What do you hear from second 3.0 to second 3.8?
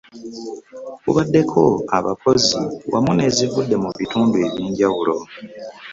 n'ezivudde